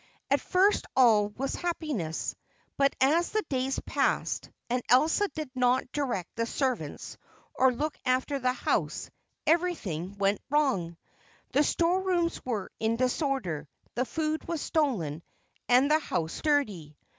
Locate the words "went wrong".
10.17-10.97